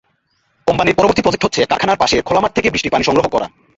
[0.67, 3.47] কোম্পানির পরবর্তী প্রজেক্ট হচ্ছে কারখানার পাশের খোলা মাঠ থেকে বৃষ্টির পানি সংগ্রহ করা।